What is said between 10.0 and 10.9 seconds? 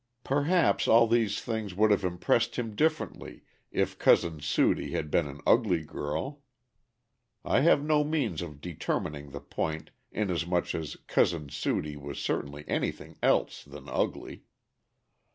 inasmuch